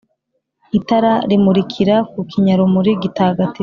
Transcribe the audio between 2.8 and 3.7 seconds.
gitagatifu,